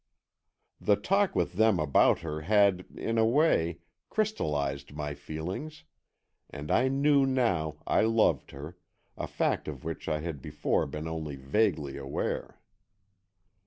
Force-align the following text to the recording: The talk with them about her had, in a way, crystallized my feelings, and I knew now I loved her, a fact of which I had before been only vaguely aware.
The 0.79 0.95
talk 0.95 1.35
with 1.35 1.53
them 1.53 1.79
about 1.79 2.21
her 2.21 2.41
had, 2.41 2.85
in 2.97 3.19
a 3.19 3.23
way, 3.27 3.81
crystallized 4.09 4.93
my 4.95 5.13
feelings, 5.13 5.83
and 6.49 6.71
I 6.71 6.87
knew 6.87 7.23
now 7.27 7.77
I 7.85 8.01
loved 8.01 8.49
her, 8.49 8.77
a 9.15 9.27
fact 9.27 9.67
of 9.67 9.83
which 9.83 10.09
I 10.09 10.21
had 10.21 10.41
before 10.41 10.87
been 10.87 11.07
only 11.07 11.35
vaguely 11.35 11.97
aware. 11.97 12.59